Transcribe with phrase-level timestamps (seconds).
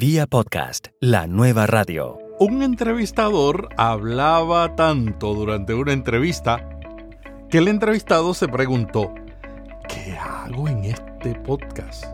[0.00, 2.16] Vía podcast, la nueva radio.
[2.38, 6.66] Un entrevistador hablaba tanto durante una entrevista
[7.50, 9.12] que el entrevistado se preguntó,
[9.90, 12.06] ¿qué hago en este podcast?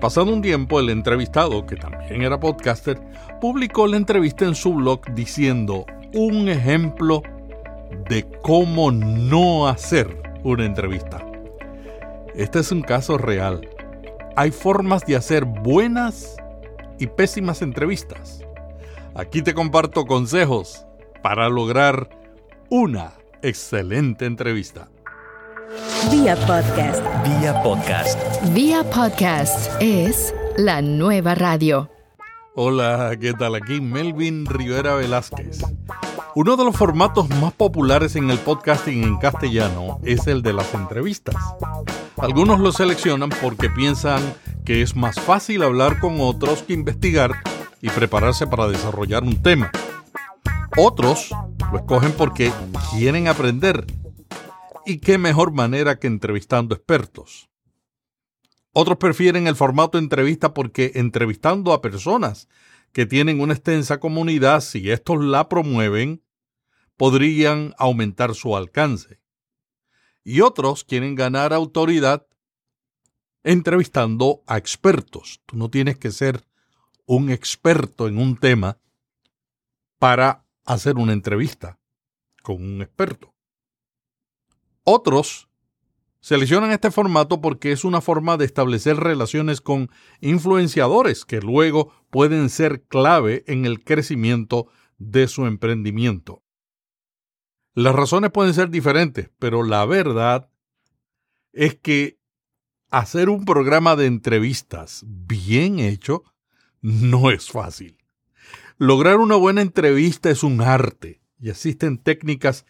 [0.00, 3.00] Pasado un tiempo, el entrevistado, que también era podcaster,
[3.40, 7.22] publicó la entrevista en su blog diciendo un ejemplo
[8.08, 11.24] de cómo no hacer una entrevista.
[12.34, 13.60] Este es un caso real.
[14.34, 16.39] Hay formas de hacer buenas
[17.00, 18.44] y pésimas entrevistas.
[19.14, 20.86] Aquí te comparto consejos
[21.22, 22.10] para lograr
[22.68, 24.88] una excelente entrevista.
[26.12, 27.02] Vía podcast.
[27.24, 28.18] Vía podcast.
[28.52, 31.90] Vía podcast es la nueva radio.
[32.54, 33.54] Hola, ¿qué tal?
[33.54, 35.62] Aquí Melvin Rivera Velázquez.
[36.36, 40.72] Uno de los formatos más populares en el podcasting en castellano es el de las
[40.74, 41.34] entrevistas.
[42.16, 44.22] Algunos lo seleccionan porque piensan
[44.64, 47.32] que es más fácil hablar con otros que investigar
[47.82, 49.72] y prepararse para desarrollar un tema.
[50.76, 51.30] Otros
[51.72, 52.52] lo escogen porque
[52.92, 53.84] quieren aprender.
[54.86, 57.48] ¿Y qué mejor manera que entrevistando expertos?
[58.72, 62.46] Otros prefieren el formato entrevista porque entrevistando a personas
[62.92, 66.22] que tienen una extensa comunidad, si estos la promueven,
[66.96, 69.20] podrían aumentar su alcance.
[70.24, 72.26] Y otros quieren ganar autoridad
[73.42, 75.40] entrevistando a expertos.
[75.46, 76.44] Tú no tienes que ser
[77.06, 78.78] un experto en un tema
[79.98, 81.78] para hacer una entrevista
[82.42, 83.34] con un experto.
[84.84, 85.49] Otros
[86.20, 89.90] Seleccionan este formato porque es una forma de establecer relaciones con
[90.20, 96.42] influenciadores que luego pueden ser clave en el crecimiento de su emprendimiento.
[97.72, 100.50] Las razones pueden ser diferentes, pero la verdad
[101.52, 102.18] es que
[102.90, 106.24] hacer un programa de entrevistas bien hecho
[106.82, 107.96] no es fácil.
[108.76, 112.66] Lograr una buena entrevista es un arte y existen técnicas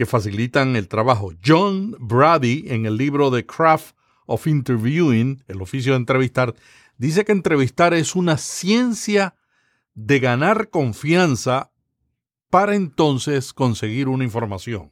[0.00, 1.34] que facilitan el trabajo.
[1.44, 3.94] John Brady, en el libro The Craft
[4.24, 6.54] of Interviewing, el oficio de entrevistar,
[6.96, 9.34] dice que entrevistar es una ciencia
[9.92, 11.70] de ganar confianza
[12.48, 14.90] para entonces conseguir una información.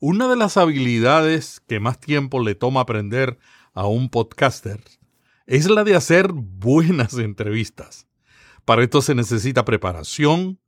[0.00, 3.38] Una de las habilidades que más tiempo le toma aprender
[3.74, 4.80] a un podcaster
[5.44, 8.08] es la de hacer buenas entrevistas.
[8.64, 10.58] Para esto se necesita preparación,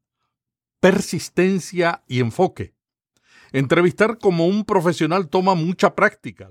[0.80, 2.74] persistencia y enfoque.
[3.54, 6.50] Entrevistar como un profesional toma mucha práctica.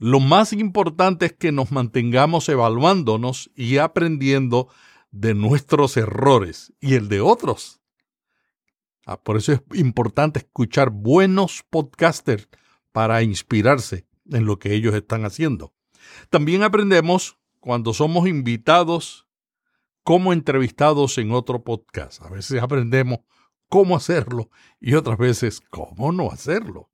[0.00, 4.68] Lo más importante es que nos mantengamos evaluándonos y aprendiendo
[5.12, 7.80] de nuestros errores y el de otros.
[9.06, 12.48] Ah, por eso es importante escuchar buenos podcasters
[12.90, 15.72] para inspirarse en lo que ellos están haciendo.
[16.28, 19.28] También aprendemos cuando somos invitados
[20.02, 22.20] como entrevistados en otro podcast.
[22.20, 23.20] A veces aprendemos
[23.72, 24.50] cómo hacerlo
[24.82, 26.90] y otras veces cómo no hacerlo.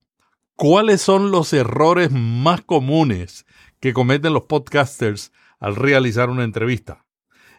[0.55, 3.47] ¿Cuáles son los errores más comunes
[3.81, 7.05] que cometen los podcasters al realizar una entrevista?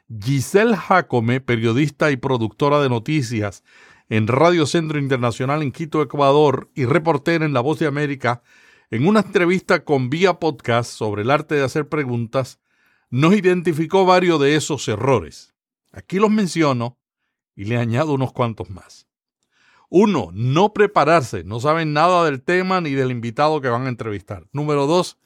[0.08, 3.66] Giselle Jacome, periodista y productora de noticias
[4.08, 8.41] en Radio Centro Internacional en Quito, Ecuador, y reportera en La Voz de América,
[8.90, 12.62] en una entrevista con Vía Podcast sobre el arte de hacer preguntas,
[13.09, 15.53] nos identificó varios de esos errores.
[15.91, 16.97] Aquí los menciono
[17.53, 19.09] y le añado unos cuantos más.
[19.90, 24.46] Uno, no prepararse, no saben nada del tema ni del invitado que van a entrevistar.
[24.52, 25.18] Número dos,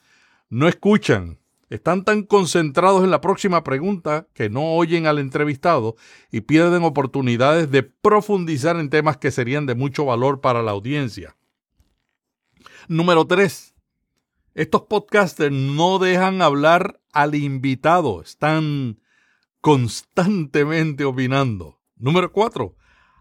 [0.48, 1.38] no escuchan.
[1.68, 5.96] Están tan concentrados en la próxima pregunta que no oyen al entrevistado
[6.30, 11.36] y pierden oportunidades de profundizar en temas que serían de mucho valor para la audiencia.
[12.88, 13.74] Número tres,
[14.54, 19.00] estos podcasters no dejan hablar al invitado, están
[19.60, 21.80] constantemente opinando.
[21.96, 22.76] Número cuatro,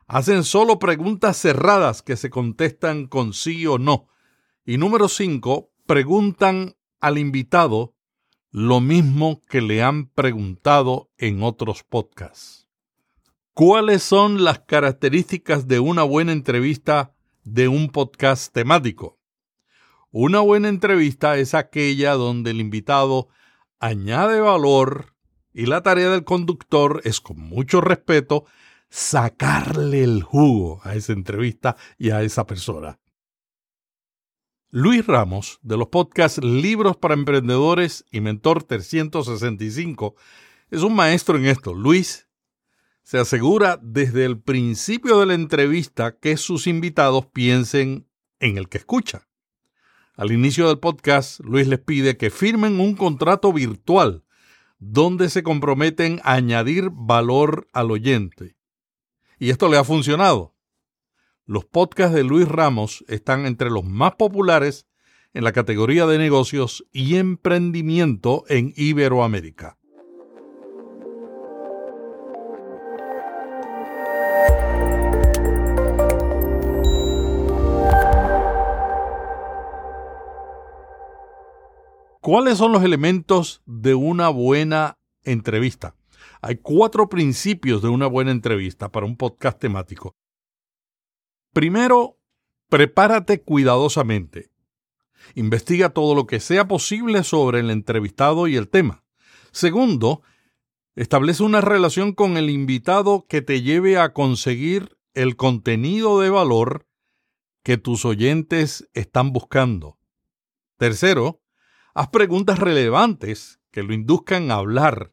[0.07, 4.07] Hacen solo preguntas cerradas que se contestan con sí o no.
[4.65, 7.95] Y número cinco, preguntan al invitado
[8.51, 12.67] lo mismo que le han preguntado en otros podcasts.
[13.53, 17.13] ¿Cuáles son las características de una buena entrevista
[17.43, 19.19] de un podcast temático?
[20.11, 23.29] Una buena entrevista es aquella donde el invitado
[23.79, 25.15] añade valor
[25.53, 28.45] y la tarea del conductor es con mucho respeto
[28.93, 32.99] sacarle el jugo a esa entrevista y a esa persona.
[34.69, 40.13] Luis Ramos, de los podcasts Libros para Emprendedores y Mentor 365,
[40.69, 41.73] es un maestro en esto.
[41.73, 42.27] Luis
[43.01, 48.07] se asegura desde el principio de la entrevista que sus invitados piensen
[48.39, 49.27] en el que escucha.
[50.15, 54.23] Al inicio del podcast, Luis les pide que firmen un contrato virtual
[54.77, 58.55] donde se comprometen a añadir valor al oyente.
[59.39, 60.55] Y esto le ha funcionado.
[61.45, 64.87] Los podcasts de Luis Ramos están entre los más populares
[65.33, 69.77] en la categoría de negocios y emprendimiento en Iberoamérica.
[82.21, 85.93] ¿Cuáles son los elementos de una buena entrevista?
[86.45, 90.17] Hay cuatro principios de una buena entrevista para un podcast temático.
[91.53, 92.19] Primero,
[92.67, 94.51] prepárate cuidadosamente.
[95.35, 99.05] Investiga todo lo que sea posible sobre el entrevistado y el tema.
[99.53, 100.21] Segundo,
[100.95, 106.89] establece una relación con el invitado que te lleve a conseguir el contenido de valor
[107.63, 109.97] que tus oyentes están buscando.
[110.75, 111.39] Tercero,
[111.95, 115.12] Haz preguntas relevantes que lo induzcan a hablar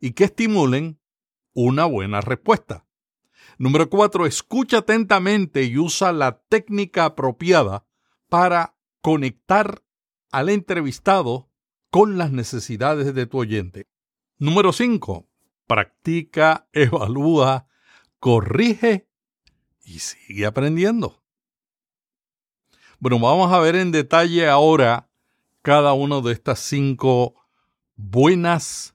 [0.00, 1.00] y que estimulen
[1.54, 2.86] una buena respuesta.
[3.58, 7.84] Número cuatro, escucha atentamente y usa la técnica apropiada
[8.28, 9.82] para conectar
[10.30, 11.50] al entrevistado
[11.90, 13.88] con las necesidades de tu oyente.
[14.38, 15.28] Número cinco,
[15.66, 17.66] practica, evalúa,
[18.20, 19.08] corrige
[19.82, 21.24] y sigue aprendiendo.
[23.00, 25.08] Bueno, vamos a ver en detalle ahora
[25.62, 27.34] cada una de estas cinco
[27.96, 28.94] buenas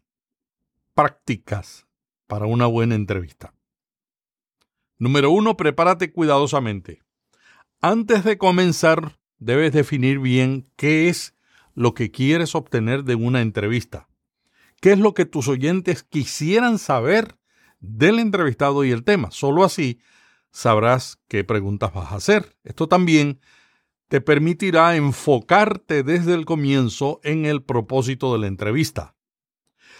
[0.93, 1.87] prácticas
[2.27, 3.53] para una buena entrevista.
[4.97, 7.01] Número uno, prepárate cuidadosamente.
[7.81, 11.35] Antes de comenzar, debes definir bien qué es
[11.75, 14.07] lo que quieres obtener de una entrevista.
[14.79, 17.37] ¿Qué es lo que tus oyentes quisieran saber
[17.79, 19.31] del entrevistado y el tema?
[19.31, 19.99] Solo así
[20.51, 22.55] sabrás qué preguntas vas a hacer.
[22.63, 23.41] Esto también
[24.07, 29.15] te permitirá enfocarte desde el comienzo en el propósito de la entrevista.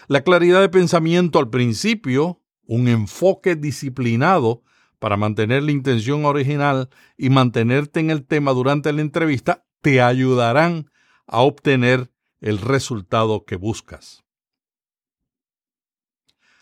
[0.06, 4.62] La claridad de pensamiento al principio, un enfoque disciplinado
[4.98, 10.90] para mantener la intención original y mantenerte en el tema durante la entrevista, te ayudarán
[11.26, 12.10] a obtener
[12.40, 14.24] el resultado que buscas.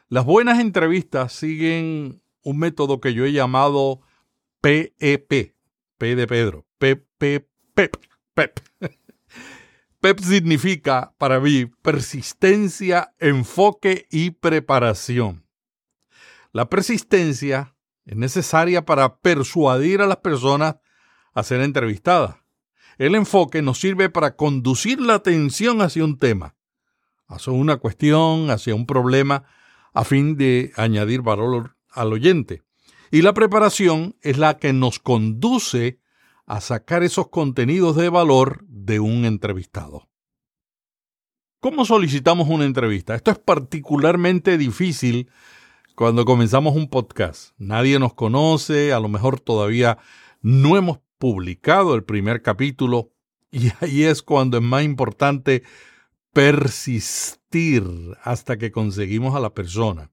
[0.08, 4.00] Las buenas entrevistas siguen un método que yo he llamado
[4.60, 5.54] PEP,
[5.98, 7.96] P de Pedro, PEP, PEP,
[8.34, 8.60] PEP.
[10.02, 15.46] PEP significa para mí persistencia, enfoque y preparación.
[16.50, 20.74] La persistencia es necesaria para persuadir a las personas
[21.34, 22.34] a ser entrevistadas.
[22.98, 26.56] El enfoque nos sirve para conducir la atención hacia un tema,
[27.28, 29.44] hacia una cuestión, hacia un problema,
[29.94, 32.64] a fin de añadir valor al oyente.
[33.12, 36.00] Y la preparación es la que nos conduce
[36.52, 40.10] a sacar esos contenidos de valor de un entrevistado.
[41.60, 43.14] ¿Cómo solicitamos una entrevista?
[43.14, 45.30] Esto es particularmente difícil
[45.94, 47.54] cuando comenzamos un podcast.
[47.56, 49.96] Nadie nos conoce, a lo mejor todavía
[50.42, 53.14] no hemos publicado el primer capítulo
[53.50, 55.62] y ahí es cuando es más importante
[56.34, 57.82] persistir
[58.22, 60.10] hasta que conseguimos a la persona.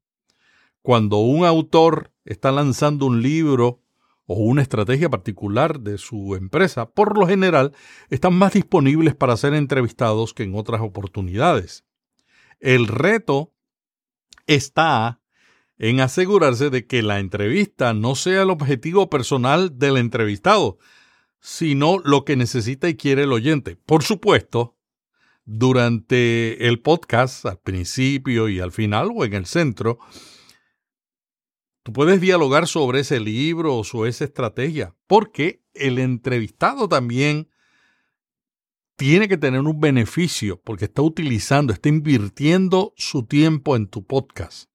[0.82, 3.82] Cuando un autor está lanzando un libro
[4.32, 7.74] o una estrategia particular de su empresa, por lo general
[8.12, 11.84] están más disponibles para ser entrevistados que en otras oportunidades.
[12.60, 13.56] El reto
[14.46, 15.20] está
[15.80, 20.78] en asegurarse de que la entrevista no sea el objetivo personal del entrevistado,
[21.40, 23.78] sino lo que necesita y quiere el oyente.
[23.78, 24.78] Por supuesto,
[25.44, 29.98] durante el podcast, al principio y al final o en el centro,
[31.84, 37.50] Tú puedes dialogar sobre ese libro o sobre esa estrategia, porque el entrevistado también
[38.96, 44.70] tiene que tener un beneficio porque está utilizando, está invirtiendo su tiempo en tu podcast.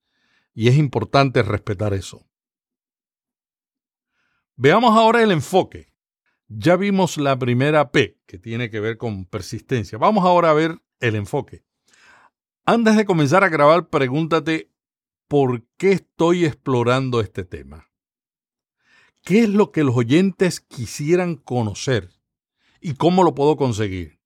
[0.55, 2.27] Y es importante respetar eso.
[4.55, 5.93] Veamos ahora el enfoque.
[6.47, 9.97] Ya vimos la primera P, que tiene que ver con persistencia.
[9.97, 11.63] Vamos ahora a ver el enfoque.
[12.65, 14.71] Antes de comenzar a grabar, pregúntate
[15.27, 17.89] por qué estoy explorando este tema.
[19.23, 22.11] ¿Qué es lo que los oyentes quisieran conocer
[22.79, 24.19] y cómo lo puedo conseguir?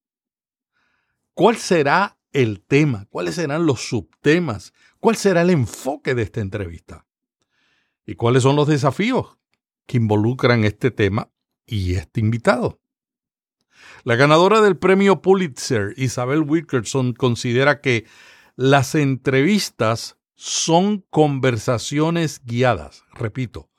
[1.33, 3.05] ¿Cuál será el tema?
[3.09, 4.73] ¿Cuáles serán los subtemas?
[4.99, 7.07] ¿Cuál será el enfoque de esta entrevista?
[8.05, 9.37] ¿Y cuáles son los desafíos
[9.85, 11.31] que involucran este tema
[11.65, 12.81] y este invitado?
[14.03, 18.05] La ganadora del premio Pulitzer, Isabel Wilkerson, considera que
[18.57, 23.03] las entrevistas son conversaciones guiadas.
[23.11, 23.69] Repito,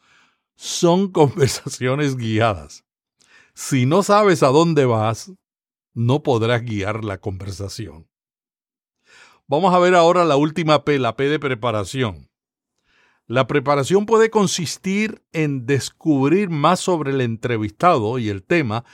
[0.56, 2.84] son conversaciones guiadas.
[3.54, 5.32] Si no sabes a dónde vas,
[5.94, 8.10] no podrás guiar la conversación.
[9.46, 12.30] Vamos a ver ahora la última P, la P de preparación.
[13.26, 18.84] La preparación puede consistir en descubrir más sobre el entrevistado y el tema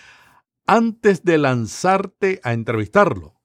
[0.69, 3.36] antes de lanzarte a entrevistarlo.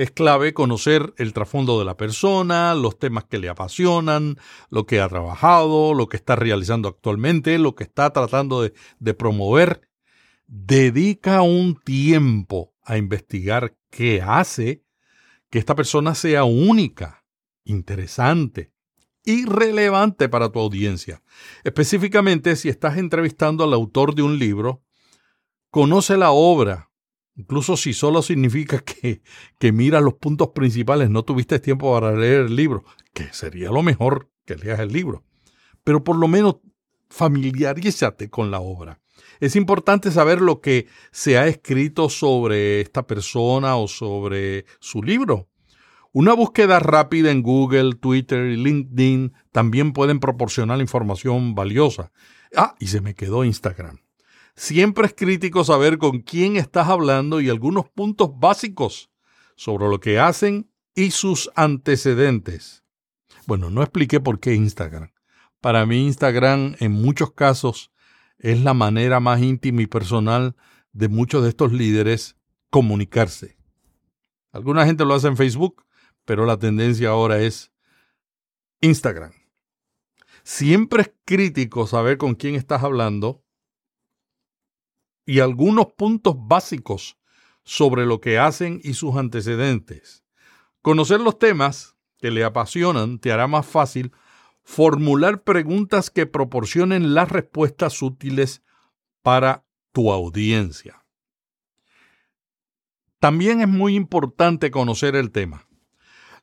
[0.00, 4.38] Es clave conocer el trasfondo de la persona, los temas que le apasionan,
[4.70, 9.82] lo que ha trabajado, lo que está realizando actualmente, lo que está tratando de, promover.
[10.46, 14.86] Dedica un tiempo a investigar qué hace
[15.50, 17.26] que esta persona sea única,
[17.64, 18.72] interesante,
[19.26, 21.22] irrelevante para tu audiencia.
[21.62, 24.82] Específicamente, si estás entrevistando al autor de un libro,
[25.68, 26.89] conoce la obra,
[27.36, 29.22] incluso si solo significa que,
[29.58, 33.82] que mira los puntos principales, no tuviste tiempo para leer el libro, que sería lo
[33.82, 35.24] mejor que leas el libro.
[35.84, 36.56] Pero por lo menos
[37.08, 39.00] familiarízate con la obra.
[39.40, 45.48] Es importante saber lo que se ha escrito sobre esta persona o sobre su libro.
[46.12, 52.12] Una búsqueda rápida en Google, Twitter y LinkedIn también pueden proporcionar información valiosa.
[52.54, 54.00] Ah, y se me quedó Instagram.
[54.60, 59.10] Siempre es crítico saber con quién estás hablando y algunos puntos básicos
[59.56, 62.84] sobre lo que hacen y sus antecedentes.
[63.46, 65.14] Bueno, no expliqué por qué Instagram.
[65.62, 67.90] Para mí Instagram en muchos casos
[68.38, 70.54] es la manera más íntima y personal
[70.92, 72.36] de muchos de estos líderes
[72.68, 73.56] comunicarse.
[74.52, 75.86] Alguna gente lo hace en Facebook,
[76.26, 77.72] pero la tendencia ahora es
[78.82, 79.32] Instagram.
[80.42, 83.42] Siempre es crítico saber con quién estás hablando
[85.30, 87.16] y algunos puntos básicos
[87.62, 90.24] sobre lo que hacen y sus antecedentes.
[90.82, 94.10] Conocer los temas que le apasionan te hará más fácil
[94.64, 98.64] formular preguntas que proporcionen las respuestas útiles
[99.22, 101.04] para tu audiencia.
[103.20, 105.68] También es muy importante conocer el tema.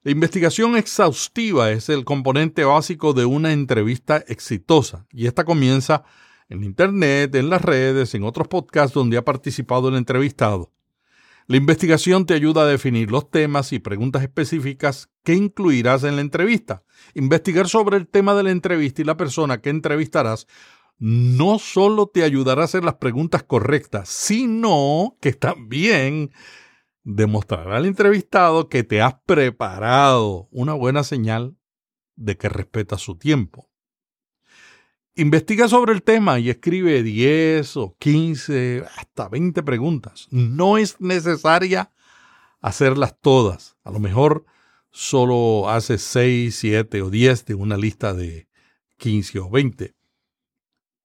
[0.03, 6.05] La investigación exhaustiva es el componente básico de una entrevista exitosa y esta comienza
[6.49, 10.71] en Internet, en las redes, en otros podcasts donde ha participado el entrevistado.
[11.49, 16.21] La investigación te ayuda a definir los temas y preguntas específicas que incluirás en la
[16.21, 16.83] entrevista.
[17.13, 20.45] Investigar sobre el tema de la entrevista y la persona que entrevistarás
[20.99, 26.31] no solo te ayudará a hacer las preguntas correctas, sino que también
[27.03, 31.55] demostrará al entrevistado que te has preparado, una buena señal
[32.17, 33.66] de que respetas su tiempo.
[35.19, 40.27] Investiga sobre el tema y escribe 10 o 15, hasta 20 preguntas.
[40.29, 41.91] No es necesaria
[42.61, 43.77] hacerlas todas.
[43.83, 44.45] A lo mejor
[44.91, 48.47] solo haces 6, 7 o 10 de una lista de
[48.97, 49.95] 15 o 20.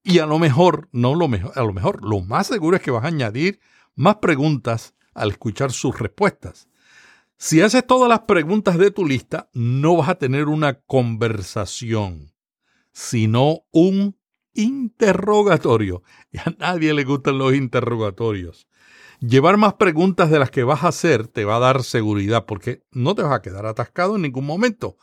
[0.04, 2.90] Y a lo mejor, no lo mejor, a lo mejor, lo más seguro es que
[2.90, 3.60] vas a añadir
[3.94, 6.68] más preguntas al escuchar sus respuestas.
[7.38, 12.31] Si haces todas las preguntas de tu lista, no vas a tener una conversación,
[12.92, 14.16] sino un
[14.54, 16.02] interrogatorio.
[16.32, 18.66] Y a nadie le gustan los interrogatorios.
[19.20, 22.82] Llevar más preguntas de las que vas a hacer te va a dar seguridad porque
[22.90, 24.96] no te vas a quedar atascado en ningún momento.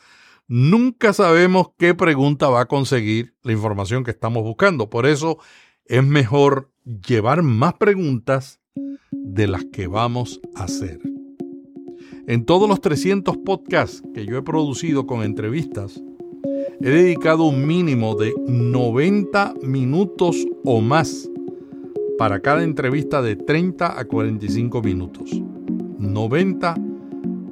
[0.47, 4.89] Nunca sabemos qué pregunta va a conseguir la información que estamos buscando.
[4.89, 5.37] Por eso
[5.85, 8.59] es mejor llevar más preguntas
[9.11, 10.99] de las que vamos a hacer.
[12.27, 16.01] En todos los 300 podcasts que yo he producido con entrevistas,
[16.81, 21.29] he dedicado un mínimo de 90 minutos o más
[22.17, 25.41] para cada entrevista de 30 a 45 minutos.
[25.97, 26.75] 90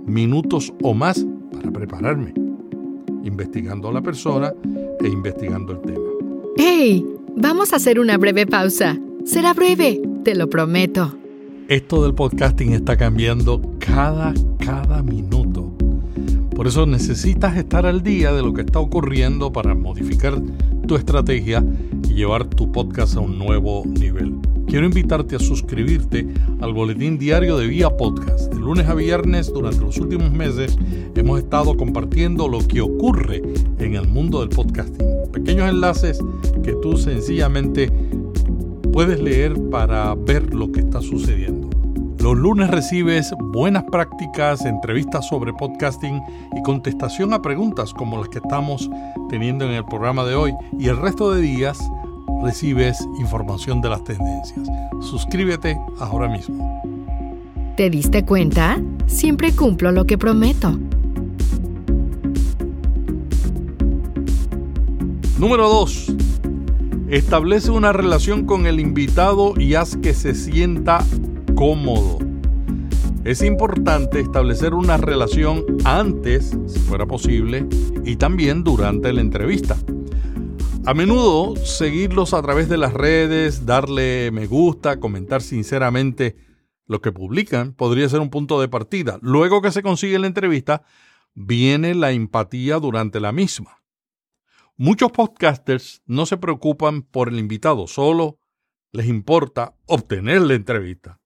[0.05, 2.33] minutos o más para prepararme,
[3.23, 4.53] investigando a la persona
[5.01, 6.07] e investigando el tema.
[6.57, 7.05] ¡Hey!
[7.35, 8.97] Vamos a hacer una breve pausa.
[9.25, 11.15] Será breve, te lo prometo.
[11.67, 15.66] Esto del podcasting está cambiando cada, cada minuto.
[16.57, 20.41] Por eso necesitas estar al día de lo que está ocurriendo para modificar
[20.87, 21.63] tu estrategia
[22.09, 24.33] y llevar tu podcast a un nuevo nivel.
[24.65, 26.27] Quiero invitarte a suscribirte
[26.59, 28.51] al boletín diario de Vía Podcast.
[28.51, 30.75] De lunes a viernes, durante los últimos meses,
[31.13, 33.43] hemos estado compartiendo lo que ocurre
[33.77, 35.05] en el mundo del podcasting.
[35.31, 36.17] Pequeños enlaces
[36.63, 37.91] que tú sencillamente
[38.91, 41.66] puedes leer para ver lo que está sucediendo.
[42.19, 46.21] Los lunes recibes buenas prácticas, entrevistas sobre podcasting
[46.55, 48.89] y contestación a preguntas como las que estamos
[49.29, 50.53] teniendo en el programa de hoy.
[50.79, 51.79] Y el resto de días
[52.43, 54.67] recibes información de las tendencias.
[55.01, 56.81] Suscríbete ahora mismo.
[57.77, 58.81] ¿Te diste cuenta?
[59.05, 60.77] Siempre cumplo lo que prometo.
[65.37, 66.13] Número 2.
[67.09, 71.05] Establece una relación con el invitado y haz que se sienta
[71.57, 72.19] cómodo.
[73.25, 77.67] Es importante establecer una relación antes, si fuera posible,
[78.05, 79.75] y también durante la entrevista.
[80.85, 86.37] A menudo seguirlos a través de las redes, darle me gusta, comentar sinceramente
[86.85, 89.17] lo que publican, podría ser un punto de partida.
[89.23, 90.83] Luego que se consigue la entrevista,
[91.33, 93.81] viene la empatía durante la misma.
[94.77, 98.39] Muchos podcasters no se preocupan por el invitado, solo
[98.91, 101.16] les importa obtener la entrevista.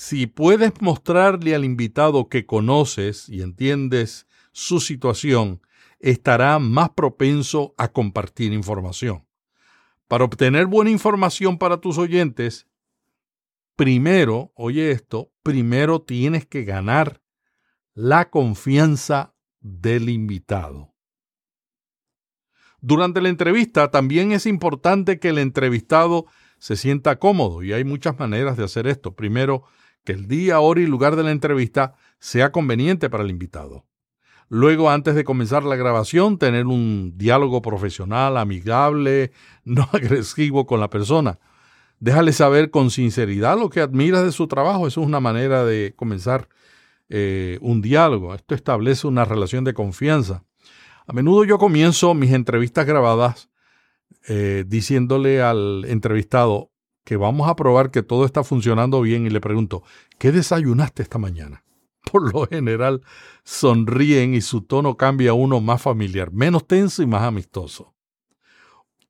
[0.00, 5.60] Si puedes mostrarle al invitado que conoces y entiendes su situación,
[5.98, 9.26] estará más propenso a compartir información.
[10.06, 12.68] Para obtener buena información para tus oyentes,
[13.74, 17.20] primero, oye esto, primero tienes que ganar
[17.92, 20.94] la confianza del invitado.
[22.80, 26.26] Durante la entrevista también es importante que el entrevistado
[26.60, 29.16] se sienta cómodo y hay muchas maneras de hacer esto.
[29.16, 29.64] Primero,
[30.08, 33.84] que el día, hora y lugar de la entrevista sea conveniente para el invitado.
[34.48, 39.32] Luego, antes de comenzar la grabación, tener un diálogo profesional, amigable,
[39.64, 41.38] no agresivo con la persona.
[42.00, 44.86] Déjale saber con sinceridad lo que admiras de su trabajo.
[44.86, 46.48] Eso es una manera de comenzar
[47.10, 48.34] eh, un diálogo.
[48.34, 50.42] Esto establece una relación de confianza.
[51.06, 53.50] A menudo yo comienzo mis entrevistas grabadas
[54.26, 56.70] eh, diciéndole al entrevistado
[57.08, 59.82] que vamos a probar que todo está funcionando bien y le pregunto,
[60.18, 61.64] ¿qué desayunaste esta mañana?
[62.12, 63.00] por lo general
[63.44, 67.94] sonríen y su tono cambia a uno más familiar, menos tenso y más amistoso.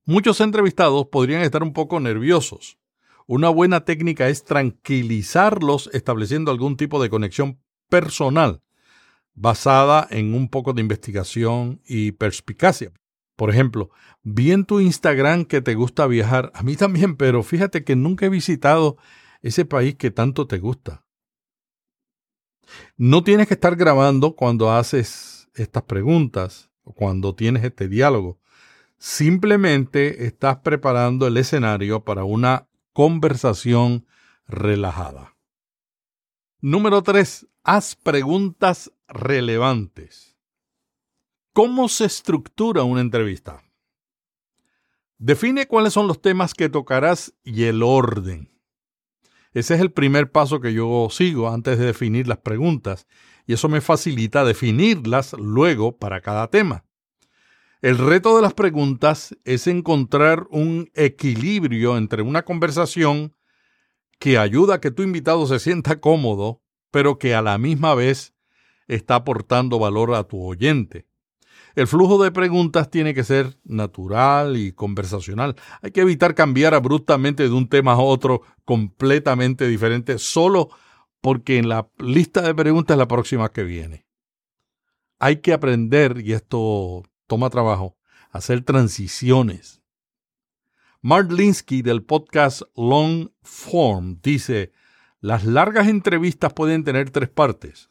[0.04, 2.78] Muchos entrevistados podrían estar un poco nerviosos.
[3.26, 8.62] Una buena técnica es tranquilizarlos estableciendo algún tipo de conexión personal
[9.34, 12.92] basada en un poco de investigación y perspicacia.
[13.38, 13.90] Por ejemplo,
[14.24, 18.26] vi en tu Instagram que te gusta viajar, a mí también, pero fíjate que nunca
[18.26, 18.96] he visitado
[19.42, 21.04] ese país que tanto te gusta.
[22.96, 28.40] No tienes que estar grabando cuando haces estas preguntas o cuando tienes este diálogo.
[28.98, 34.04] Simplemente estás preparando el escenario para una conversación
[34.48, 35.36] relajada.
[36.60, 37.46] Número 3.
[37.62, 40.27] Haz preguntas relevantes.
[41.58, 43.64] ¿Cómo se estructura una entrevista?
[45.18, 48.48] Define cuáles son los temas que tocarás y el orden.
[49.54, 53.08] Ese es el primer paso que yo sigo antes de definir las preguntas
[53.44, 56.84] y eso me facilita definirlas luego para cada tema.
[57.82, 63.34] El reto de las preguntas es encontrar un equilibrio entre una conversación
[64.20, 68.32] que ayuda a que tu invitado se sienta cómodo, pero que a la misma vez
[68.86, 71.07] está aportando valor a tu oyente.
[71.74, 75.56] El flujo de preguntas tiene que ser natural y conversacional.
[75.82, 80.70] Hay que evitar cambiar abruptamente de un tema a otro completamente diferente solo
[81.20, 84.06] porque en la lista de preguntas es la próxima que viene.
[85.18, 87.96] Hay que aprender, y esto toma trabajo,
[88.30, 89.82] hacer transiciones.
[91.00, 94.72] Mark Linsky del podcast Long Form dice,
[95.20, 97.90] las largas entrevistas pueden tener tres partes.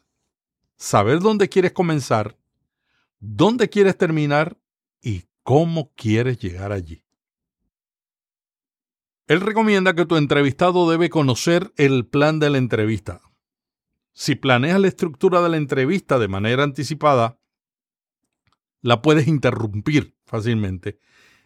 [0.76, 2.37] Saber dónde quieres comenzar,
[3.20, 4.58] dónde quieres terminar
[5.02, 7.04] y cómo quieres llegar allí.
[9.26, 13.20] Él recomienda que tu entrevistado debe conocer el plan de la entrevista.
[14.14, 17.38] Si planeas la estructura de la entrevista de manera anticipada,
[18.80, 20.98] la puedes interrumpir fácilmente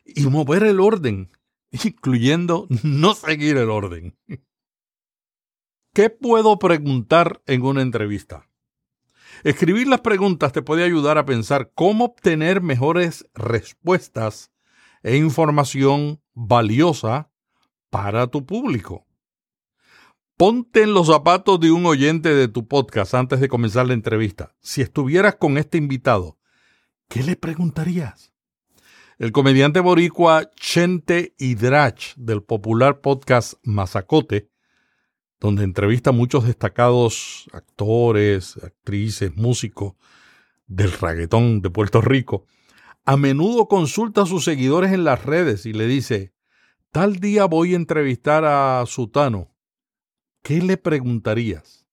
[0.05, 1.31] y mover el orden,
[1.71, 4.17] incluyendo no seguir el orden.
[5.93, 8.49] ¿Qué puedo preguntar en una entrevista?
[9.43, 14.53] Escribir las preguntas te puede ayudar a pensar cómo obtener mejores respuestas
[15.03, 17.29] e información valiosa
[17.91, 19.05] para tu público.
[20.37, 24.55] Ponte en los zapatos de un oyente de tu podcast antes de comenzar la entrevista.
[24.61, 26.39] Si estuvieras con este invitado,
[27.09, 28.33] ¿qué le preguntarías?
[29.19, 34.52] El comediante boricua Chente Hidrach del popular podcast Mazacote
[35.43, 39.95] donde entrevista a muchos destacados actores, actrices, músicos
[40.69, 42.47] del reggaetón de Puerto Rico,
[43.05, 46.33] a menudo consulta a sus seguidores en las redes y le dice,
[46.93, 49.53] tal día voy a entrevistar a Sutano,
[50.45, 51.89] ¿qué le preguntarías?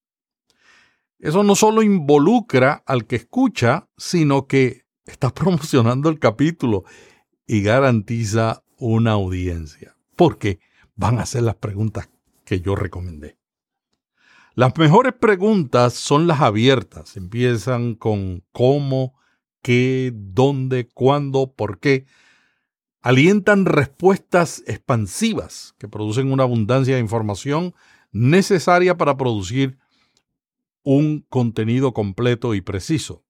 [1.18, 6.84] Eso no solo involucra al que escucha, sino que está promocionando el capítulo
[7.48, 10.60] y garantiza una audiencia, porque
[10.94, 12.08] van a hacer las preguntas
[12.44, 13.39] que yo recomendé.
[14.60, 17.16] Las mejores preguntas son las abiertas.
[17.16, 19.18] Empiezan con cómo,
[19.62, 22.04] qué, dónde, cuándo, por qué.
[23.00, 27.74] Alientan respuestas expansivas que producen una abundancia de información
[28.12, 29.78] necesaria para producir
[30.82, 33.24] un contenido completo y preciso.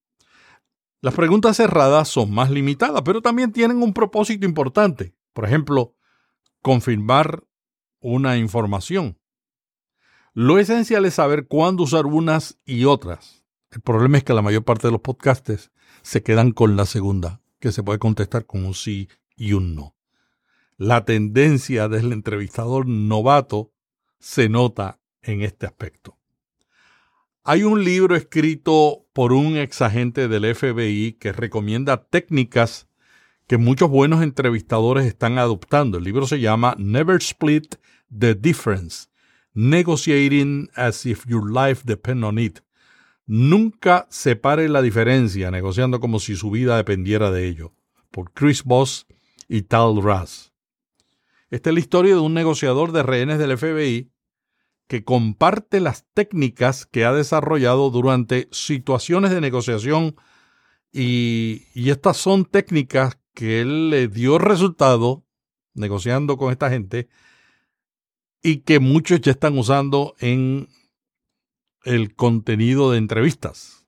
[1.00, 5.14] Las preguntas cerradas son más limitadas, pero también tienen un propósito importante.
[5.32, 5.94] Por ejemplo,
[6.60, 7.44] confirmar
[8.00, 9.19] una información.
[10.32, 13.42] Lo esencial es saber cuándo usar unas y otras.
[13.72, 17.40] El problema es que la mayor parte de los podcastes se quedan con la segunda,
[17.58, 19.96] que se puede contestar con un sí y un no.
[20.76, 23.72] La tendencia del entrevistador novato
[24.18, 26.16] se nota en este aspecto.
[27.42, 32.88] Hay un libro escrito por un exagente del FBI que recomienda técnicas
[33.48, 35.98] que muchos buenos entrevistadores están adoptando.
[35.98, 37.74] El libro se llama Never Split
[38.16, 39.09] the Difference,
[39.52, 42.60] Negotiating as if your life depend on it.
[43.26, 47.72] Nunca separe la diferencia, negociando como si su vida dependiera de ello.
[48.10, 49.06] Por Chris Voss
[49.48, 50.52] y Tal Raz.
[51.50, 54.12] Esta es la historia de un negociador de rehenes del FBI
[54.86, 60.16] que comparte las técnicas que ha desarrollado durante situaciones de negociación
[60.92, 65.24] y, y estas son técnicas que él le dio resultado
[65.74, 67.08] negociando con esta gente
[68.42, 70.68] y que muchos ya están usando en
[71.84, 73.86] el contenido de entrevistas.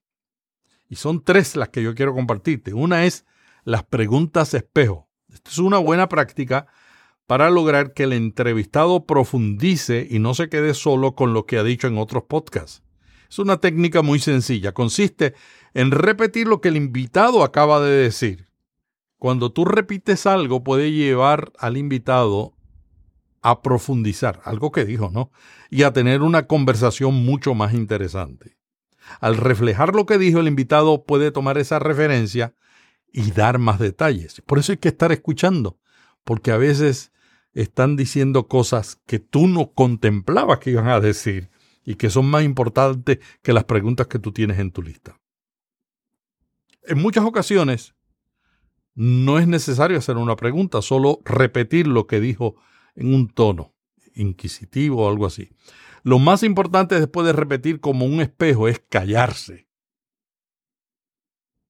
[0.89, 2.75] Y son tres las que yo quiero compartirte.
[2.75, 3.25] Una es
[3.65, 5.09] las preguntas espejo.
[5.33, 6.67] Esta es una buena práctica
[7.27, 11.63] para lograr que el entrevistado profundice y no se quede solo con lo que ha
[11.63, 12.83] dicho en otros podcasts.
[13.31, 14.73] Es una técnica muy sencilla.
[14.73, 15.35] Consiste
[15.73, 18.53] en repetir lo que el invitado acaba de decir
[19.23, 22.55] cuando tú repites algo puede llevar al invitado
[23.43, 25.31] a profundizar, algo que dijo, ¿no?
[25.69, 28.57] Y a tener una conversación mucho más interesante.
[29.21, 32.55] Al reflejar lo que dijo el invitado puede tomar esa referencia
[33.13, 34.41] y dar más detalles.
[34.47, 35.79] Por eso hay que estar escuchando,
[36.25, 37.13] porque a veces
[37.53, 41.51] están diciendo cosas que tú no contemplabas que iban a decir
[41.85, 45.21] y que son más importantes que las preguntas que tú tienes en tu lista.
[46.85, 47.95] En muchas ocasiones,
[48.95, 52.57] no es necesario hacer una pregunta, solo repetir lo que dijo
[52.95, 53.75] en un tono
[54.15, 55.51] inquisitivo o algo así.
[56.03, 59.69] Lo más importante después de repetir como un espejo es callarse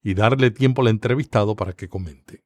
[0.03, 2.43] y darle tiempo al entrevistado para que comente.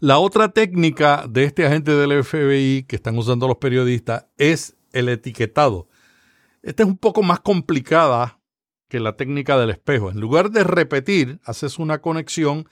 [0.00, 5.08] La otra técnica de este agente del FBI que están usando los periodistas es el
[5.08, 5.88] etiquetado.
[6.62, 8.40] Esta es un poco más complicada
[8.88, 10.10] que la técnica del espejo.
[10.10, 12.68] En lugar de repetir, haces una conexión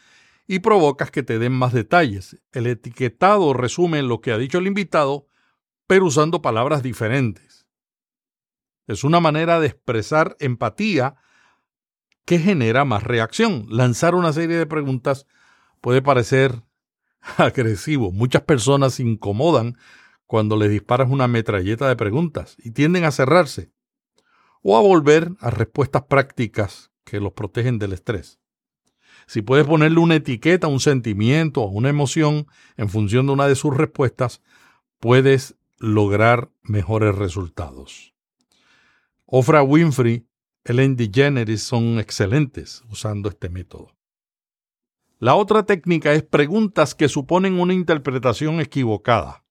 [0.46, 2.40] y provocas que te den más detalles.
[2.52, 5.26] El etiquetado resume lo que ha dicho el invitado,
[5.86, 7.66] pero usando palabras diferentes.
[8.86, 11.16] Es una manera de expresar empatía
[12.24, 13.66] que genera más reacción.
[13.68, 15.26] Lanzar una serie de preguntas
[15.80, 16.62] puede parecer
[17.36, 18.12] agresivo.
[18.12, 19.76] Muchas personas se incomodan
[20.26, 23.72] cuando les disparas una metralleta de preguntas y tienden a cerrarse
[24.62, 28.40] o a volver a respuestas prácticas que los protegen del estrés.
[29.26, 33.76] Si puedes ponerle una etiqueta, un sentimiento una emoción en función de una de sus
[33.76, 34.42] respuestas,
[35.00, 38.14] puedes lograr mejores resultados.
[39.24, 40.26] Ofra Winfrey,
[40.64, 43.96] Ellen DeGeneres son excelentes usando este método.
[45.18, 49.46] La otra técnica es preguntas que suponen una interpretación equivocada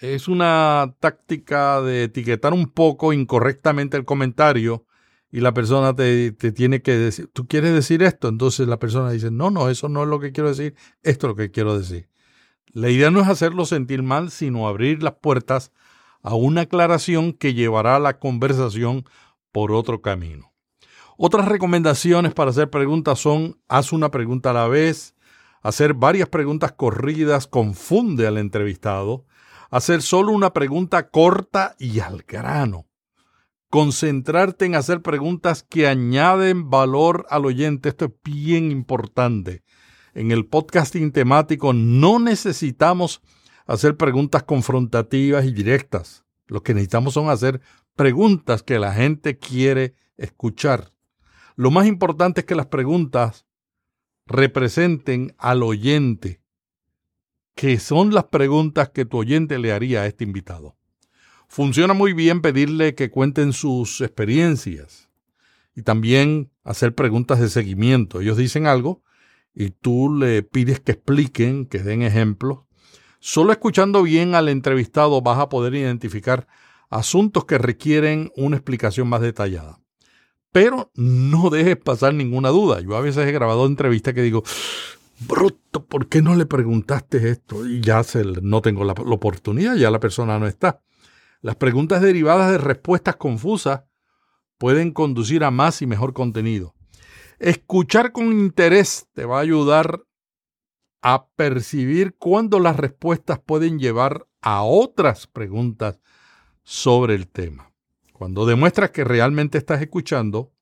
[0.00, 4.86] es una táctica de etiquetar un poco incorrectamente el comentario
[5.30, 8.28] y la persona te, tiene que decir, ¿tú quieres decir esto?
[8.28, 11.30] Entonces la persona dice, no, no, eso no es lo que quiero decir, esto es
[11.30, 12.08] lo que quiero decir.
[12.72, 15.72] La idea no es hacerlo sentir mal, sino abrir las puertas
[16.22, 19.04] a una aclaración que llevará la conversación
[19.52, 20.52] por otro camino.
[21.16, 25.14] Otras recomendaciones para hacer preguntas son, haz una pregunta a la vez,
[25.62, 29.26] hacer varias preguntas corridas confunde al entrevistado,
[29.70, 32.89] hacer solo una pregunta corta y al grano.
[33.70, 37.88] Concentrarte en hacer preguntas que añaden valor al oyente.
[37.88, 39.62] Esto es bien importante.
[40.12, 43.22] En el podcasting temático no necesitamos
[43.66, 46.24] hacer preguntas confrontativas y directas.
[46.48, 47.60] Lo que necesitamos son hacer
[47.94, 50.92] preguntas que la gente quiere escuchar.
[51.54, 53.46] Lo más importante es que las preguntas
[54.26, 56.40] representen al oyente
[57.54, 60.76] que son las preguntas que tu oyente le haría a este invitado.
[61.50, 65.10] Funciona muy bien pedirle que cuenten sus experiencias
[65.74, 68.20] y también hacer preguntas de seguimiento.
[68.20, 69.02] Ellos dicen algo
[69.52, 72.60] y tú le pides que expliquen, que den ejemplos.
[73.18, 76.46] Solo escuchando bien al entrevistado vas a poder identificar
[76.88, 79.80] asuntos que requieren una explicación más detallada.
[80.52, 82.80] Pero no dejes pasar ninguna duda.
[82.80, 84.44] Yo a veces he grabado entrevistas que digo,
[85.18, 87.66] bruto, ¿por qué no le preguntaste esto?
[87.66, 90.80] Y ya se, no tengo la, oportunidad, ya la persona no está.
[91.42, 93.82] Las preguntas derivadas de respuestas confusas
[94.58, 96.74] pueden conducir a más y mejor contenido.
[97.38, 100.04] Escuchar con interés te va a ayudar
[101.00, 105.98] a percibir cuándo las respuestas pueden llevar a otras preguntas
[106.62, 107.72] sobre el tema.
[108.12, 110.52] Cuando demuestras que realmente estás escuchando,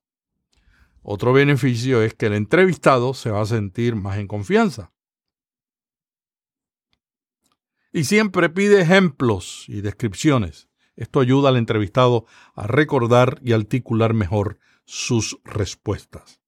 [1.01, 4.93] otro beneficio es que el entrevistado se va a sentir más en confianza.
[7.91, 10.68] Y siempre pide ejemplos y descripciones.
[10.99, 16.41] Esto ayuda al entrevistado a recordar y articular mejor sus respuestas.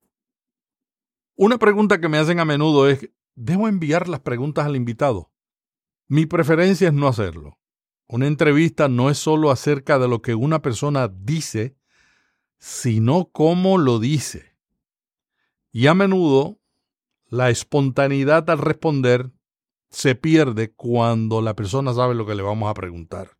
[1.37, 5.31] Una pregunta que me hacen a menudo es, ¿debo enviar las preguntas al invitado?
[6.09, 7.59] Mi preferencia es no hacerlo.
[8.07, 11.77] Una entrevista no es solo acerca de lo que una persona dice,
[12.59, 14.57] sino cómo lo dice.
[15.71, 16.59] Y a menudo
[17.27, 19.31] la espontaneidad al responder
[19.89, 23.37] se pierde cuando la persona sabe lo que le vamos a preguntar.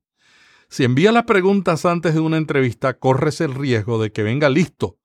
[0.72, 4.98] Si envía las preguntas antes de una entrevista, corres el riesgo de que venga listo,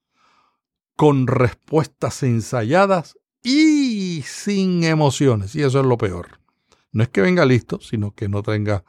[0.94, 5.56] con respuestas ensayadas y sin emociones.
[5.56, 6.38] Y eso es lo peor.
[6.92, 8.84] No es que venga listo, sino que no tenga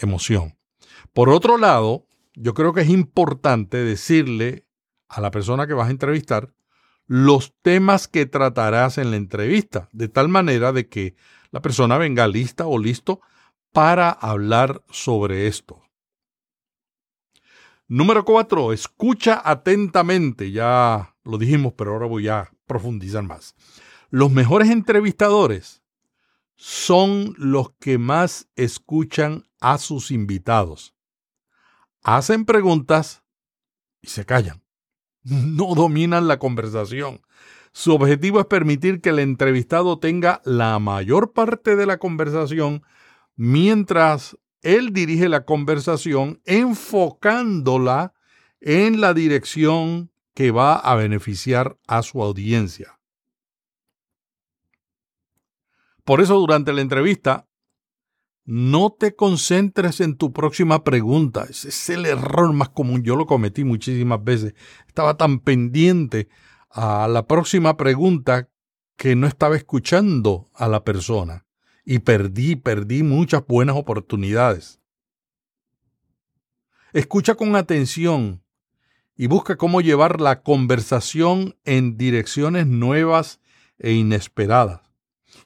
[0.00, 0.58] emoción.
[1.12, 4.66] Por otro lado, yo creo que es importante decirle
[5.06, 6.52] a la persona que vas a entrevistar
[7.06, 11.14] los temas que tratarás en la entrevista, de tal manera de que
[11.52, 13.20] la persona venga lista o listo
[13.72, 15.81] para hablar sobre esto.
[17.88, 20.50] Número cuatro, escucha atentamente.
[20.50, 23.54] Ya lo dijimos, pero ahora voy a profundizar más.
[24.10, 25.82] Los mejores entrevistadores
[26.56, 30.94] son los que más escuchan a sus invitados.
[32.02, 33.22] Hacen preguntas
[34.00, 34.62] y se callan.
[35.22, 37.20] No dominan la conversación.
[37.72, 42.82] Su objetivo es permitir que el entrevistado tenga la mayor parte de la conversación
[43.34, 48.14] mientras él dirige la conversación enfocándola
[48.60, 52.98] en la dirección que va a beneficiar a su audiencia.
[56.04, 57.48] Por eso durante la entrevista,
[58.44, 61.46] no te concentres en tu próxima pregunta.
[61.48, 63.02] Ese es el error más común.
[63.02, 64.54] Yo lo cometí muchísimas veces.
[64.88, 66.28] Estaba tan pendiente
[66.70, 68.48] a la próxima pregunta
[68.96, 71.46] que no estaba escuchando a la persona
[71.84, 74.80] y perdí, perdí muchas buenas oportunidades.
[76.92, 78.42] Escucha con atención
[79.16, 83.40] y busca cómo llevar la conversación en direcciones nuevas
[83.78, 84.80] e inesperadas.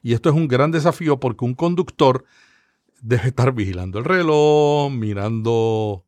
[0.01, 2.25] Y esto es un gran desafío porque un conductor
[3.01, 6.05] debe estar vigilando el reloj, mirando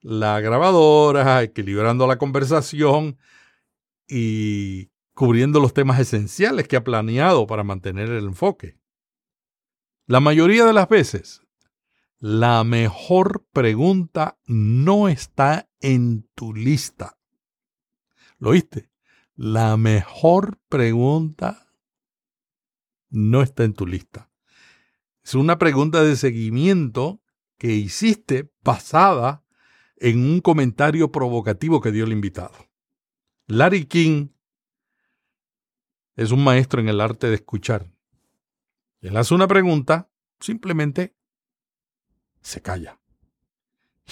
[0.00, 3.18] la grabadora, equilibrando la conversación
[4.08, 8.81] y cubriendo los temas esenciales que ha planeado para mantener el enfoque.
[10.06, 11.42] La mayoría de las veces,
[12.18, 17.18] la mejor pregunta no está en tu lista.
[18.38, 18.90] ¿Lo oíste?
[19.36, 21.72] La mejor pregunta
[23.10, 24.30] no está en tu lista.
[25.22, 27.22] Es una pregunta de seguimiento
[27.56, 29.44] que hiciste basada
[29.96, 32.56] en un comentario provocativo que dio el invitado.
[33.46, 34.30] Larry King
[36.16, 37.91] es un maestro en el arte de escuchar.
[39.02, 41.16] Él hace una pregunta, simplemente
[42.40, 43.00] se calla.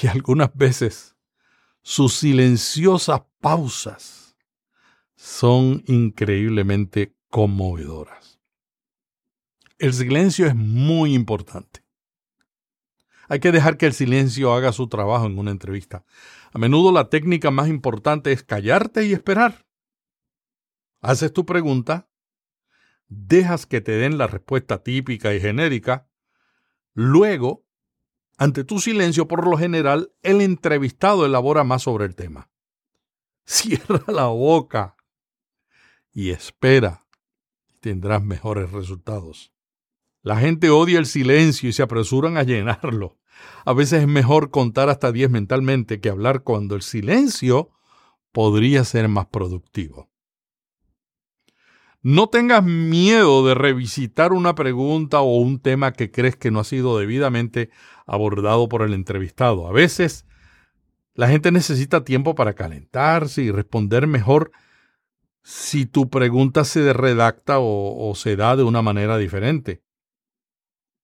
[0.03, 1.16] Y algunas veces
[1.81, 4.37] sus silenciosas pausas
[5.14, 8.40] son increíblemente conmovedoras.
[9.79, 11.85] El silencio es muy importante.
[13.29, 16.05] Hay que dejar que el silencio haga su trabajo en una entrevista.
[16.53, 19.66] A menudo la técnica más importante es callarte y esperar.
[21.00, 22.10] Haces tu pregunta,
[23.11, 26.09] dejas que te den la respuesta típica y genérica,
[26.94, 27.66] luego,
[28.38, 32.51] ante tu silencio, por lo general, el entrevistado elabora más sobre el tema.
[33.44, 34.96] Cierra la boca
[36.12, 37.07] y espera
[37.81, 39.53] tendrás mejores resultados.
[40.23, 43.18] La gente odia el silencio y se apresuran a llenarlo.
[43.64, 47.70] A veces es mejor contar hasta 10 mentalmente que hablar cuando el silencio
[48.33, 50.10] podría ser más productivo.
[52.03, 56.65] No tengas miedo de revisitar una pregunta o un tema que crees que no ha
[56.65, 57.69] sido debidamente
[58.07, 59.69] abordado por el entrevistado.
[59.69, 60.25] A veces
[61.15, 64.51] la gente necesita tiempo para calentarse y responder mejor
[65.43, 69.83] si tu pregunta se redacta o, se da de una manera diferente.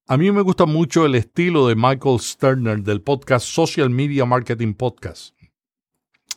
[0.07, 4.73] A mí me gusta mucho el estilo de Michael Sterner del podcast Social Media Marketing
[4.73, 5.35] Podcast.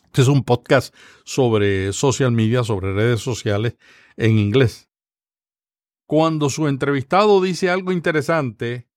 [0.06, 0.92] Este es un podcast
[1.24, 3.76] sobre social media, sobre redes sociales
[4.20, 4.88] en inglés.
[6.06, 8.88] Cuando su entrevistado dice algo interesante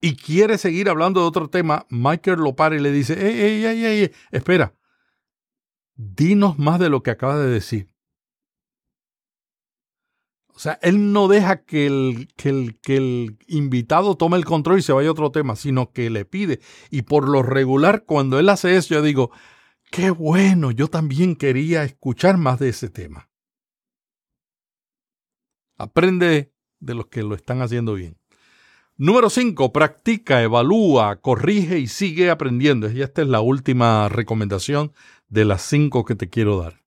[0.00, 3.84] y quiere seguir hablando de otro tema, Michael lo para y le dice, ey, ey,
[3.84, 4.74] ey, espera,
[5.94, 7.94] dinos más de lo que acabas de decir.
[10.54, 14.80] O sea, él no deja que el, que, el, que el invitado tome el control
[14.80, 16.58] y se vaya a otro tema, sino que le pide.
[16.90, 19.30] Y por lo regular, cuando él hace eso, yo digo,
[19.92, 23.27] qué bueno, yo también quería escuchar más de ese tema.
[25.78, 28.18] Aprende de los que lo están haciendo bien.
[28.96, 29.72] Número 5.
[29.72, 32.90] Practica, evalúa, corrige y sigue aprendiendo.
[32.90, 34.92] Y esta es la última recomendación
[35.28, 36.82] de las cinco que te quiero dar.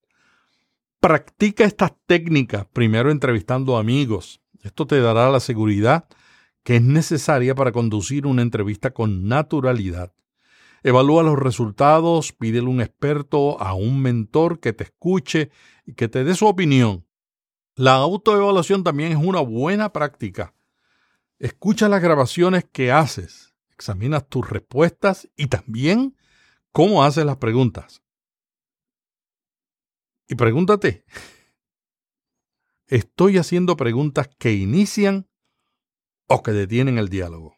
[0.99, 4.41] Practica estas técnicas, primero entrevistando amigos.
[4.61, 6.05] Esto te dará la seguridad
[6.63, 10.13] que es necesaria para conducir una entrevista con naturalidad.
[10.83, 15.49] Evalúa los resultados, pídele un experto, a un mentor que te escuche
[15.85, 17.05] y que te dé su opinión.
[17.75, 20.53] La autoevaluación también es una buena práctica.
[21.39, 26.15] Escucha las grabaciones que haces, examina tus respuestas y también
[26.71, 28.03] cómo haces las preguntas.
[30.27, 31.05] Y pregúntate,
[32.87, 35.27] ¿estoy haciendo preguntas que inician
[36.27, 37.57] o que detienen el diálogo?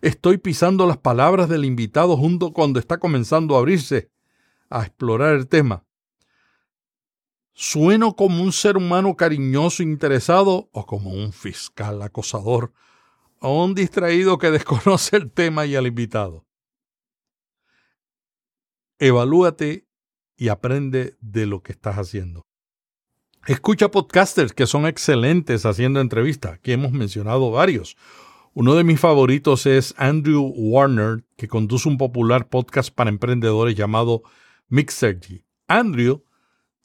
[0.00, 4.10] ¿Estoy pisando las palabras del invitado junto cuando está comenzando a abrirse
[4.68, 5.86] a explorar el tema?
[7.54, 12.72] ¿Sueno como un ser humano cariñoso e interesado o como un fiscal acosador
[13.40, 16.46] o un distraído que desconoce el tema y al invitado?
[18.98, 19.86] Evalúate
[20.36, 22.46] y aprende de lo que estás haciendo.
[23.46, 26.52] Escucha podcasters que son excelentes haciendo entrevistas.
[26.52, 27.96] Aquí hemos mencionado varios.
[28.54, 34.22] Uno de mis favoritos es Andrew Warner, que conduce un popular podcast para emprendedores llamado
[34.68, 35.44] Mixergy.
[35.66, 36.22] Andrew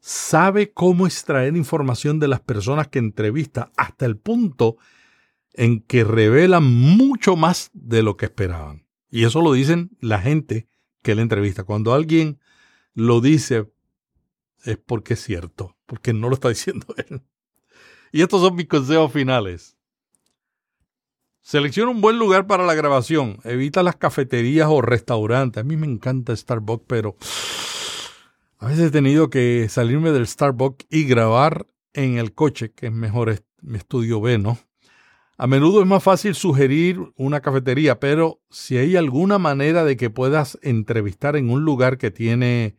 [0.08, 4.78] sabe cómo extraer información de las personas que entrevista hasta el punto
[5.52, 8.86] en que revelan mucho más de lo que esperaban.
[9.10, 10.70] Y eso lo dicen la gente
[11.02, 11.66] que le entrevista.
[11.66, 12.40] Cuando alguien
[12.94, 13.70] lo dice
[14.64, 17.22] es porque es cierto, porque no lo está diciendo él.
[18.14, 19.76] Y estos son mis consejos finales.
[21.42, 23.40] Selecciona un buen lugar para la grabación.
[23.44, 25.60] Evita las cafeterías o restaurantes.
[25.60, 27.18] A mí me encanta Starbucks, pero
[28.60, 32.92] a veces he tenido que salirme del Starbucks y grabar en el coche, que es
[32.92, 34.58] mejor mi estudio B, ¿no?
[35.38, 40.10] A menudo es más fácil sugerir una cafetería, pero si hay alguna manera de que
[40.10, 42.76] puedas entrevistar en un lugar que tiene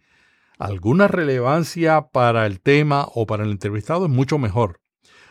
[0.58, 4.80] alguna relevancia para el tema o para el entrevistado es mucho mejor.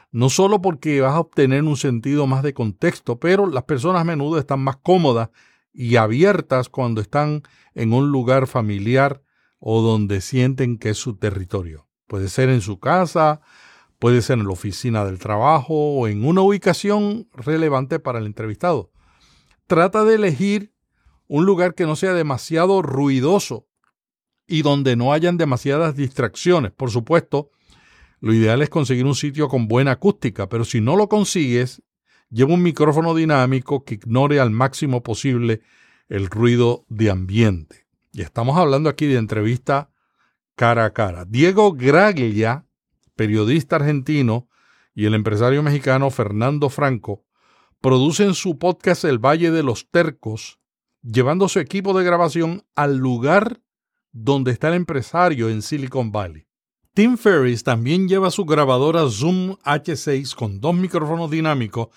[0.10, 4.06] No solo porque vas a obtener un sentido más de contexto, pero las personas a
[4.06, 5.30] menudo están más cómodas
[5.74, 7.44] y abiertas cuando están
[7.76, 9.22] en un lugar familiar
[9.60, 11.88] o donde sienten que es su territorio.
[12.08, 13.41] Puede ser en su casa,
[14.00, 18.91] puede ser en la oficina del trabajo o en una ubicación relevante para el entrevistado.
[19.67, 20.74] Trata de elegir
[21.28, 23.67] un lugar que no sea demasiado ruidoso
[24.48, 26.72] y donde no hayan demasiadas distracciones.
[26.72, 27.52] Por supuesto,
[28.20, 31.84] lo ideal es conseguir un sitio con buena acústica, pero si no lo consigues,
[32.30, 35.62] lleva un micrófono dinámico que ignore al máximo posible
[36.08, 37.87] el ruido de ambiente.
[38.18, 39.92] Y estamos hablando aquí de entrevista
[40.56, 41.24] cara a cara.
[41.24, 42.66] Diego Graglia,
[43.16, 44.50] periodista argentino,
[44.96, 47.26] y el empresario mexicano Fernando Franco
[47.80, 50.60] producen su podcast El Valle de los Tercos,
[51.04, 53.62] llevando su equipo de grabación al lugar
[54.12, 56.48] donde está el empresario en Silicon Valley.
[56.96, 61.90] Tim Ferriss también lleva su grabadora Zoom H6 con dos micrófonos dinámicos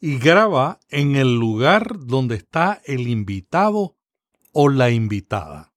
[0.00, 3.94] y graba en el lugar donde está el invitado
[4.52, 5.67] o la invitada.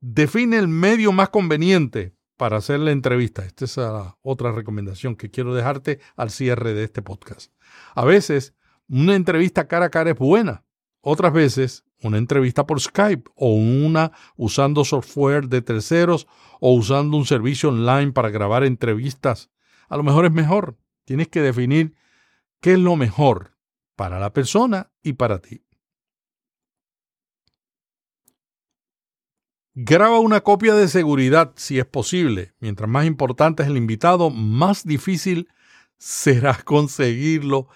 [0.00, 3.44] Define el medio más conveniente para hacer la entrevista.
[3.44, 3.78] Esta es
[4.22, 7.52] otra recomendación que quiero dejarte al cierre de este podcast.
[7.94, 8.54] A veces,
[8.88, 10.64] una entrevista cara a cara es buena.
[11.02, 16.26] Otras veces, una entrevista por Skype o una usando software de terceros
[16.60, 19.50] o usando un servicio online para grabar entrevistas.
[19.90, 20.78] A lo mejor es mejor.
[21.04, 21.94] Tienes que definir
[22.60, 23.54] qué es lo mejor
[23.96, 25.62] para la persona y para ti.
[29.82, 32.52] Graba una copia de seguridad si es posible.
[32.60, 35.48] Mientras más importante es el invitado, más difícil
[35.96, 37.66] será conseguirlo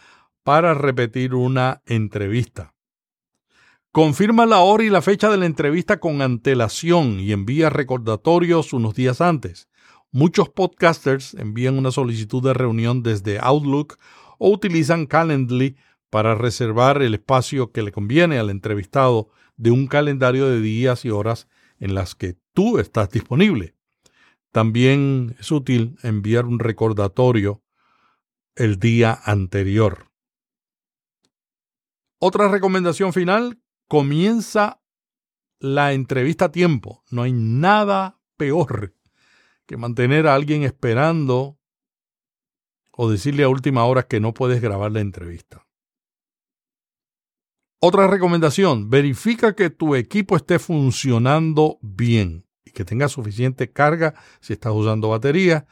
[0.43, 2.75] para repetir una entrevista.
[3.91, 8.95] Confirma la hora y la fecha de la entrevista con antelación y envía recordatorios unos
[8.95, 9.71] días antes.
[10.13, 13.97] Muchos podcasters envían una solicitud de reunión desde Outlook
[14.37, 15.77] o utilizan Calendly
[16.11, 21.11] para reservar el espacio que le conviene al entrevistado de un calendario de días y
[21.11, 21.49] horas
[21.85, 23.77] en las que tú estás disponible.
[24.53, 27.63] También es útil enviar un recordatorio
[28.57, 30.11] el día anterior.
[32.19, 34.81] Otra recomendación final, comienza
[35.59, 37.05] la entrevista a tiempo.
[37.11, 38.95] No hay nada peor
[39.67, 41.59] que mantener a alguien esperando
[42.93, 45.67] o decirle a última hora que no puedes grabar la entrevista.
[47.87, 54.55] Otra recomendación, verifica que tu equipo esté funcionando bien y que tenga suficiente carga si
[54.55, 55.67] estás usando batería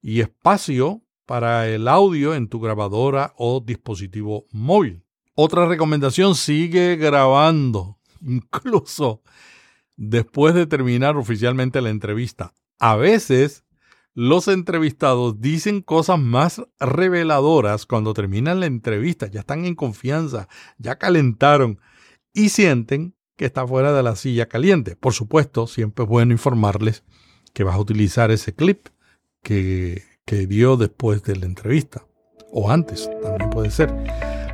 [0.00, 5.04] y espacio para el audio en tu grabadora o dispositivo móvil.
[5.34, 9.20] Otra recomendación, sigue grabando, incluso
[9.98, 12.54] después de terminar oficialmente la entrevista.
[12.78, 13.66] A veces
[14.20, 20.98] los entrevistados dicen cosas más reveladoras cuando terminan la entrevista, ya están en confianza, ya
[20.98, 21.78] calentaron
[22.34, 24.96] y sienten que está fuera de la silla caliente.
[24.96, 27.04] Por supuesto, siempre es bueno informarles
[27.54, 28.88] que vas a utilizar ese clip
[29.44, 32.04] que, que dio después de la entrevista
[32.50, 33.94] o antes, también puede ser.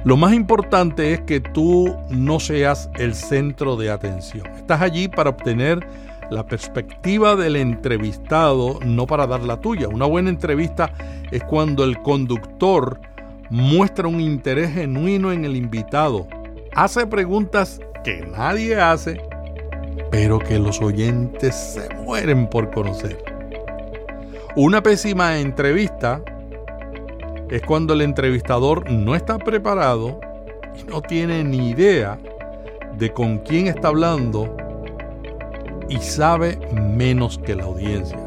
[0.04, 4.46] Lo más importante es que tú no seas el centro de atención.
[4.48, 5.88] Estás allí para obtener
[6.34, 9.88] la perspectiva del entrevistado, no para dar la tuya.
[9.88, 10.92] Una buena entrevista
[11.30, 13.00] es cuando el conductor
[13.50, 16.26] muestra un interés genuino en el invitado,
[16.74, 19.20] hace preguntas que nadie hace,
[20.10, 23.22] pero que los oyentes se mueren por conocer.
[24.56, 26.20] Una pésima entrevista
[27.48, 30.20] es cuando el entrevistador no está preparado
[30.76, 32.18] y no tiene ni idea
[32.98, 34.56] de con quién está hablando
[35.88, 38.18] y sabe menos que la audiencia.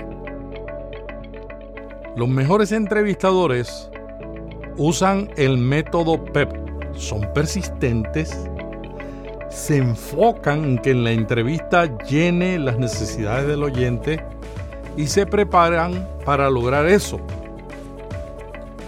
[2.15, 3.89] Los mejores entrevistadores
[4.77, 6.51] usan el método PEP.
[6.95, 8.35] Son persistentes,
[9.49, 14.23] se enfocan en que la entrevista llene las necesidades del oyente
[14.95, 17.19] y se preparan para lograr eso.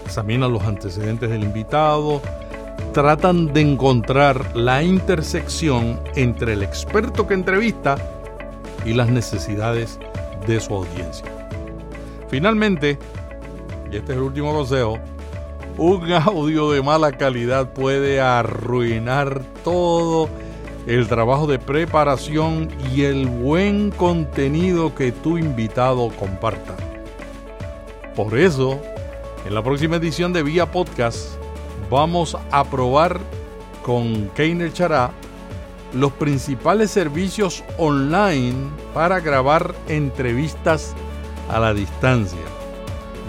[0.04, 2.20] Examinan los antecedentes del invitado,
[2.92, 7.96] tratan de encontrar la intersección entre el experto que entrevista
[8.84, 9.98] y las necesidades
[10.46, 11.26] de su audiencia.
[12.28, 12.98] Finalmente,
[13.90, 14.98] y este es el último consejo,
[15.76, 20.28] un audio de mala calidad puede arruinar todo
[20.86, 26.76] el trabajo de preparación y el buen contenido que tu invitado comparta.
[28.16, 28.80] Por eso,
[29.46, 31.36] en la próxima edición de Vía Podcast
[31.90, 33.20] vamos a probar
[33.82, 35.10] con Keiner Chará
[35.94, 38.54] los principales servicios online
[38.94, 40.94] para grabar entrevistas
[41.48, 42.38] a la distancia.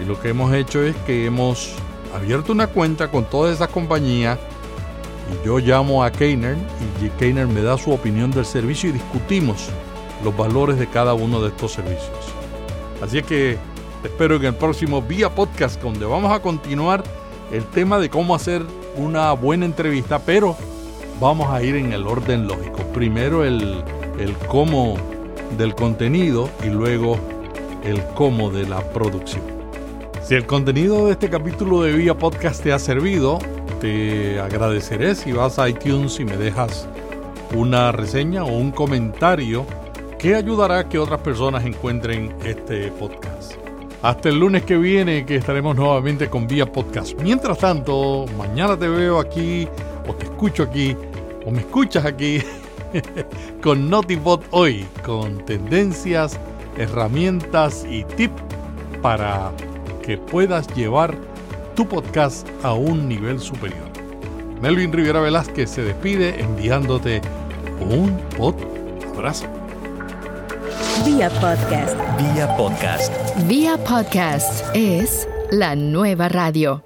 [0.00, 1.74] Y lo que hemos hecho es que hemos
[2.14, 4.38] abierto una cuenta con todas esas compañías
[5.32, 6.56] y yo llamo a Keiner
[7.00, 9.68] y Keiner me da su opinión del servicio y discutimos
[10.24, 12.18] los valores de cada uno de estos servicios.
[13.02, 13.58] Así que
[14.04, 17.02] espero en el próximo Vía Podcast donde vamos a continuar
[17.50, 18.62] el tema de cómo hacer
[18.96, 20.56] una buena entrevista, pero
[21.22, 22.82] vamos a ir en el orden lógico.
[22.92, 23.84] Primero el,
[24.18, 24.96] el cómo
[25.56, 27.16] del contenido y luego
[27.84, 29.44] el cómo de la producción.
[30.24, 33.38] Si el contenido de este capítulo de Vía Podcast te ha servido,
[33.80, 36.88] te agradeceré si vas a iTunes y me dejas
[37.54, 39.64] una reseña o un comentario
[40.18, 43.54] que ayudará a que otras personas encuentren este podcast.
[44.02, 47.16] Hasta el lunes que viene que estaremos nuevamente con Vía Podcast.
[47.20, 49.68] Mientras tanto, mañana te veo aquí
[50.08, 50.96] o te escucho aquí
[51.44, 52.42] o me escuchas aquí
[53.62, 56.38] con NotiBot hoy, con tendencias,
[56.76, 58.42] herramientas y tips
[59.02, 59.52] para
[60.02, 61.16] que puedas llevar
[61.74, 63.90] tu podcast a un nivel superior.
[64.60, 67.20] Melvin Rivera Velázquez se despide enviándote
[67.80, 68.54] un pod
[69.14, 69.46] abrazo.
[71.04, 71.96] Vía podcast.
[72.18, 73.12] Vía podcast.
[73.48, 76.84] Vía podcast es la nueva radio.